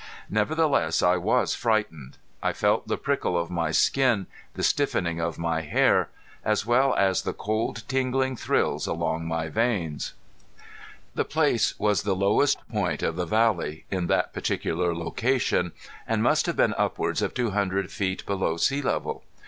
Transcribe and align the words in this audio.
Nevertheless 0.31 1.03
I 1.03 1.17
was 1.17 1.53
frightened. 1.53 2.17
I 2.41 2.53
felt 2.53 2.87
the 2.87 2.97
prickle 2.97 3.37
of 3.37 3.51
my 3.51 3.69
skin, 3.69 4.25
the 4.55 4.63
stiffening 4.63 5.19
of 5.21 5.37
my 5.37 5.61
hair, 5.61 6.09
as 6.43 6.65
well 6.65 6.95
as 6.95 7.21
the 7.21 7.35
cold 7.35 7.83
tingling 7.87 8.35
thrills 8.35 8.87
along 8.87 9.27
my 9.27 9.47
veins. 9.47 10.15
This 11.13 11.27
place 11.27 11.79
was 11.79 12.01
the 12.01 12.15
lowest 12.15 12.67
point 12.67 13.03
of 13.03 13.15
the 13.15 13.27
valley, 13.27 13.85
in 13.91 14.07
that 14.07 14.33
particular 14.33 14.95
location, 14.95 15.71
and 16.07 16.23
must 16.23 16.47
have 16.47 16.55
been 16.57 16.73
upwards 16.79 17.21
of 17.21 17.35
two 17.35 17.51
hundred 17.51 17.91
feet 17.91 18.25
below 18.25 18.57
sea 18.57 18.81
level. 18.81 19.23